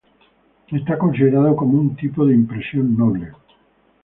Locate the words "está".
0.69-0.97